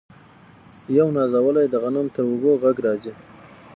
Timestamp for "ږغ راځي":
2.61-3.13